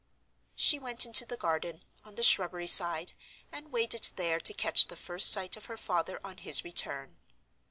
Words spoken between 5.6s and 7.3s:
her father on his return.